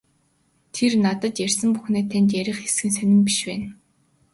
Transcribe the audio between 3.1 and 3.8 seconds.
байна.